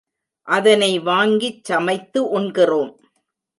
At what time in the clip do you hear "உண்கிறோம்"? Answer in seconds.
2.29-2.91